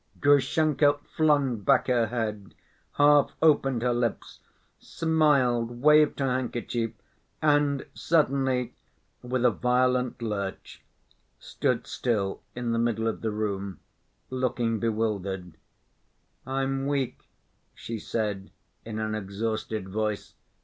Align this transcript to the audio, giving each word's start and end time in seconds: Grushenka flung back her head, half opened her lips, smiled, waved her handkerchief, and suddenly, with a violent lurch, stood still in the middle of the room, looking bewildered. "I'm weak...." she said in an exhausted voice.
Grushenka 0.19 0.97
flung 1.15 1.57
back 1.57 1.85
her 1.85 2.07
head, 2.07 2.55
half 2.93 3.33
opened 3.39 3.83
her 3.83 3.93
lips, 3.93 4.39
smiled, 4.79 5.79
waved 5.83 6.17
her 6.19 6.25
handkerchief, 6.25 6.93
and 7.39 7.85
suddenly, 7.93 8.73
with 9.21 9.45
a 9.45 9.51
violent 9.51 10.19
lurch, 10.19 10.83
stood 11.37 11.85
still 11.85 12.41
in 12.55 12.71
the 12.71 12.79
middle 12.79 13.07
of 13.07 13.21
the 13.21 13.29
room, 13.29 13.79
looking 14.31 14.79
bewildered. 14.79 15.55
"I'm 16.47 16.87
weak...." 16.87 17.29
she 17.75 17.99
said 17.99 18.49
in 18.83 18.97
an 18.97 19.13
exhausted 19.13 19.87
voice. 19.87 20.33